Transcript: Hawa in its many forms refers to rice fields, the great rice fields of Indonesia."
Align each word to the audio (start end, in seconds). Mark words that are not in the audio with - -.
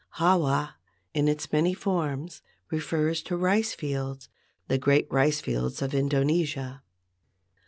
Hawa 0.13 0.77
in 1.13 1.27
its 1.27 1.51
many 1.53 1.75
forms 1.75 2.41
refers 2.71 3.21
to 3.21 3.37
rice 3.37 3.75
fields, 3.75 4.29
the 4.67 4.79
great 4.79 5.05
rice 5.11 5.41
fields 5.41 5.79
of 5.83 5.93
Indonesia." 5.93 6.81